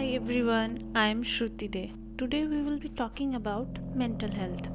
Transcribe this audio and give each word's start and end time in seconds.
everyone, 0.00 0.92
I 0.94 1.06
am 1.08 1.22
Shruti 1.22 1.70
De. 1.70 1.92
Today 2.18 2.46
we 2.46 2.62
will 2.62 2.78
be 2.78 2.88
talking 2.88 3.34
about 3.34 3.78
mental 3.94 4.30
health. 4.30 4.66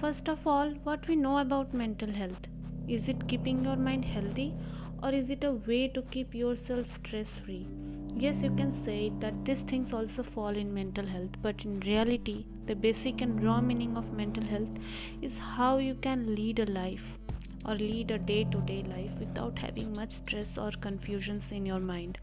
First 0.00 0.28
of 0.28 0.46
all, 0.46 0.70
what 0.84 1.06
we 1.08 1.16
know 1.16 1.38
about 1.38 1.72
mental 1.72 2.10
health? 2.10 2.46
Is 2.88 3.08
it 3.08 3.28
keeping 3.28 3.64
your 3.64 3.76
mind 3.76 4.04
healthy 4.04 4.52
or 5.02 5.10
is 5.10 5.30
it 5.30 5.44
a 5.44 5.52
way 5.52 5.88
to 5.88 6.02
keep 6.02 6.34
yourself 6.34 6.92
stress 6.92 7.30
free? 7.44 7.66
Yes, 8.14 8.42
you 8.42 8.50
can 8.50 8.72
say 8.72 9.12
that 9.20 9.44
these 9.44 9.62
things 9.62 9.92
also 9.92 10.22
fall 10.22 10.56
in 10.56 10.74
mental 10.74 11.06
health, 11.06 11.30
but 11.40 11.64
in 11.64 11.80
reality, 11.80 12.46
the 12.66 12.74
basic 12.74 13.20
and 13.20 13.42
raw 13.44 13.60
meaning 13.60 13.96
of 13.96 14.12
mental 14.12 14.44
health 14.44 14.76
is 15.22 15.38
how 15.38 15.78
you 15.78 15.94
can 15.94 16.34
lead 16.34 16.58
a 16.58 16.66
life 16.66 17.04
or 17.64 17.74
lead 17.74 18.10
a 18.10 18.18
day 18.18 18.44
to 18.44 18.60
day 18.62 18.82
life 18.82 19.12
without 19.18 19.58
having 19.58 19.92
much 19.92 20.10
stress 20.10 20.58
or 20.58 20.70
confusions 20.80 21.44
in 21.50 21.64
your 21.64 21.80
mind. 21.80 22.18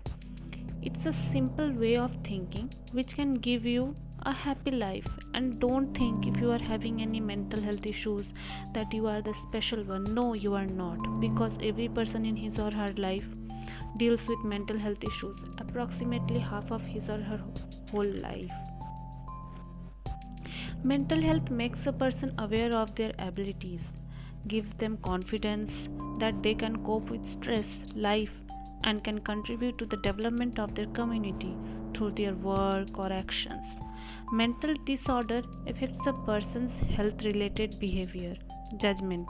It's 0.82 1.06
a 1.06 1.14
simple 1.14 1.72
way 1.72 1.98
of 1.98 2.16
thinking 2.24 2.72
which 2.92 3.16
can 3.16 3.34
give 3.36 3.66
you 3.66 3.96
a 4.24 4.34
happy 4.34 4.72
life. 4.72 5.08
And 5.34 5.60
don't 5.60 5.98
think 5.98 6.28
if 6.28 6.38
you 6.38 6.52
are 6.52 6.60
having 6.60 7.02
any 7.02 7.20
mental 7.20 7.62
health 7.62 7.86
issues 7.86 8.28
that 8.74 8.94
you 8.94 9.08
are 9.08 9.22
the 9.22 9.34
special 9.34 9.84
one. 9.84 10.04
No 10.14 10.34
you 10.34 10.54
are 10.54 10.66
not. 10.66 11.20
Because 11.20 11.58
every 11.62 11.90
person 11.90 12.26
in 12.26 12.36
his 12.36 12.60
or 12.60 12.72
her 12.72 12.94
life 12.98 13.26
deals 13.98 14.28
with 14.28 14.44
mental 14.44 14.78
health 14.78 15.04
issues. 15.04 15.40
Approximately 15.58 16.40
half 16.40 16.72
of 16.72 16.82
his 16.82 17.10
or 17.10 17.20
her 17.20 17.42
whole 17.92 18.14
life. 18.30 18.52
Mental 20.84 21.22
health 21.22 21.50
makes 21.50 21.86
a 21.88 21.92
person 21.94 22.34
aware 22.38 22.74
of 22.76 22.94
their 22.96 23.14
abilities 23.20 23.82
gives 24.48 24.72
them 24.74 24.98
confidence 24.98 25.72
that 26.20 26.42
they 26.44 26.54
can 26.54 26.78
cope 26.86 27.10
with 27.10 27.28
stress 27.28 27.78
life 27.96 28.32
and 28.84 29.04
can 29.04 29.20
contribute 29.20 29.78
to 29.78 29.86
the 29.86 29.98
development 29.98 30.60
of 30.60 30.76
their 30.76 30.88
community 30.88 31.56
through 31.94 32.12
their 32.12 32.34
work 32.36 32.98
or 32.98 33.12
actions. 33.12 33.66
Mental 34.32 34.74
disorder 34.86 35.42
affects 35.68 36.06
a 36.06 36.14
person's 36.14 36.78
health 36.96 37.24
related 37.24 37.80
behavior, 37.80 38.36
judgment, 38.78 39.28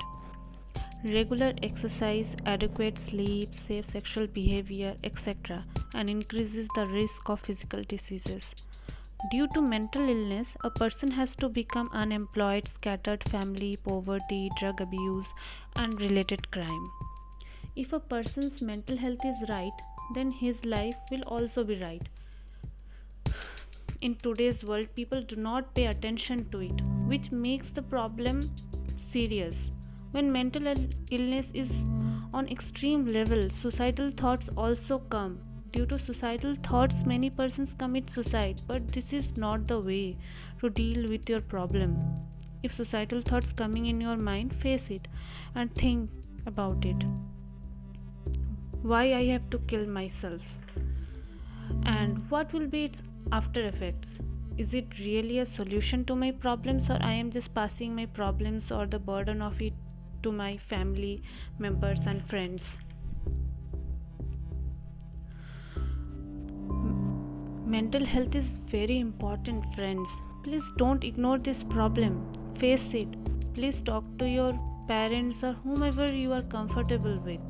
regular 1.04 1.54
exercise, 1.62 2.36
adequate 2.46 2.98
sleep, 2.98 3.50
safe 3.68 3.90
sexual 3.92 4.28
behavior, 4.28 4.96
etc., 5.04 5.64
and 5.94 6.10
increases 6.10 6.68
the 6.76 6.86
risk 6.88 7.30
of 7.30 7.40
physical 7.40 7.84
diseases. 7.84 8.52
Due 9.32 9.48
to 9.54 9.62
mental 9.62 10.08
illness, 10.08 10.56
a 10.64 10.70
person 10.70 11.10
has 11.12 11.36
to 11.36 11.50
become 11.50 11.90
unemployed, 11.92 12.68
scattered 12.68 13.28
family, 13.30 13.78
poverty, 13.78 14.50
drug 14.60 14.80
abuse, 14.82 15.34
and 15.76 16.00
related 16.00 16.50
crime. 16.52 16.88
If 17.80 17.94
a 17.94 18.00
person's 18.00 18.60
mental 18.64 18.98
health 18.98 19.24
is 19.24 19.48
right, 19.50 19.82
then 20.16 20.32
his 20.32 20.66
life 20.66 20.96
will 21.12 21.22
also 21.28 21.64
be 21.64 21.76
right. 21.80 22.02
In 24.02 24.16
today's 24.16 24.64
world, 24.64 24.88
people 24.96 25.22
do 25.22 25.36
not 25.36 25.76
pay 25.76 25.86
attention 25.86 26.50
to 26.50 26.62
it, 26.62 26.82
which 27.06 27.32
makes 27.32 27.70
the 27.76 27.84
problem 27.84 28.42
serious. 29.14 29.56
When 30.10 30.32
mental 30.32 30.74
illness 31.12 31.46
is 31.54 31.70
on 32.34 32.48
extreme 32.48 33.14
level, 33.14 33.48
suicidal 33.52 34.10
thoughts 34.10 34.50
also 34.58 34.98
come. 34.98 35.38
Due 35.72 35.86
to 35.86 36.00
suicidal 36.00 36.56
thoughts, 36.68 36.96
many 37.06 37.30
persons 37.30 37.76
commit 37.78 38.10
suicide, 38.10 38.60
but 38.66 38.92
this 38.92 39.14
is 39.14 39.38
not 39.38 39.68
the 39.68 39.80
way 39.80 40.18
to 40.62 40.72
deal 40.72 41.08
with 41.08 41.30
your 41.30 41.42
problem. 41.42 41.96
If 42.64 42.74
suicidal 42.74 43.22
thoughts 43.22 43.54
coming 43.56 43.86
in 43.86 44.02
your 44.02 44.18
mind, 44.18 44.56
face 44.64 44.90
it 44.90 45.08
and 45.54 45.72
think 45.76 46.10
about 46.48 46.84
it 46.84 47.06
why 48.82 49.14
I 49.14 49.26
have 49.26 49.50
to 49.50 49.60
kill 49.60 49.86
myself 49.86 50.42
and 51.86 52.30
what 52.30 52.54
will 52.54 52.68
be 52.68 52.86
its 52.86 53.02
after 53.32 53.68
effects. 53.68 54.20
Is 54.58 54.74
it 54.74 54.88
really 55.00 55.40
a 55.40 55.46
solution 55.46 56.06
to 56.06 56.16
my 56.16 56.32
problems, 56.32 56.90
or 56.90 56.98
I 57.02 57.14
am 57.14 57.32
just 57.32 57.54
passing 57.54 57.96
my 57.96 58.06
problems 58.06 58.72
or 58.72 58.88
the 58.88 58.98
burden 58.98 59.42
of 59.42 59.62
it 59.62 59.74
to 60.24 60.32
my 60.32 60.58
family 60.58 61.22
members 61.60 62.00
and 62.08 62.28
friends? 62.28 62.78
Mental 67.66 68.06
health 68.06 68.34
is 68.34 68.48
very 68.72 69.00
important, 69.00 69.64
friends. 69.76 70.10
Please 70.44 70.64
don't 70.78 71.04
ignore 71.04 71.38
this 71.38 71.64
problem. 71.64 72.26
Face 72.58 72.94
it. 72.94 73.10
Please 73.54 73.82
talk 73.82 74.04
to 74.18 74.28
your 74.28 74.58
parents 74.88 75.44
or 75.44 75.54
whomever 75.54 76.12
you 76.12 76.32
are 76.32 76.44
comfortable 76.44 77.20
with 77.20 77.42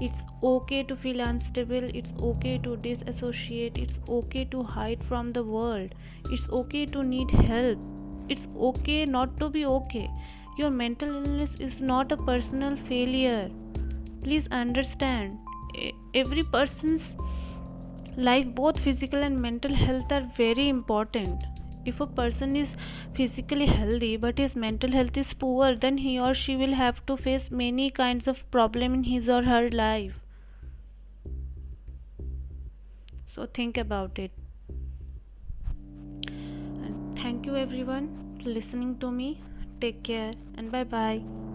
it's 0.00 0.20
okay 0.42 0.82
to 0.82 0.96
feel 0.96 1.20
unstable. 1.20 1.90
It's 1.94 2.12
okay 2.20 2.58
to 2.58 2.76
disassociate. 2.76 3.78
It's 3.78 3.98
okay 4.08 4.44
to 4.46 4.62
hide 4.62 5.02
from 5.04 5.32
the 5.32 5.42
world. 5.42 5.94
It's 6.30 6.48
okay 6.50 6.86
to 6.86 7.02
need 7.02 7.30
help. 7.30 7.78
It's 8.28 8.46
okay 8.58 9.04
not 9.04 9.38
to 9.40 9.48
be 9.48 9.64
okay. 9.64 10.10
Your 10.58 10.70
mental 10.70 11.08
illness 11.08 11.50
is 11.60 11.80
not 11.80 12.12
a 12.12 12.16
personal 12.16 12.76
failure. 12.88 13.50
Please 14.22 14.46
understand. 14.50 15.38
Every 16.14 16.42
person's 16.42 17.02
life 18.16 18.46
both 18.54 18.78
physical 18.78 19.22
and 19.22 19.40
mental 19.40 19.74
health 19.74 20.10
are 20.10 20.26
very 20.36 20.68
important 20.68 21.44
if 21.86 22.00
a 22.00 22.06
person 22.06 22.56
is 22.56 22.74
physically 23.14 23.66
healthy 23.66 24.16
but 24.16 24.38
his 24.38 24.56
mental 24.56 24.90
health 24.90 25.16
is 25.16 25.32
poor 25.32 25.74
then 25.74 25.98
he 25.98 26.18
or 26.18 26.34
she 26.34 26.56
will 26.56 26.74
have 26.74 27.04
to 27.06 27.16
face 27.16 27.50
many 27.50 27.90
kinds 27.90 28.26
of 28.26 28.44
problem 28.50 28.94
in 28.94 29.04
his 29.04 29.28
or 29.28 29.42
her 29.42 29.70
life. 29.70 30.20
So 33.34 33.46
think 33.46 33.76
about 33.76 34.18
it. 34.18 34.30
And 36.26 37.18
thank 37.18 37.46
you 37.46 37.56
everyone 37.56 38.40
for 38.42 38.48
listening 38.48 38.98
to 39.00 39.10
me. 39.10 39.42
Take 39.80 40.02
care 40.02 40.32
and 40.56 40.72
bye 40.72 40.84
bye 40.84 41.45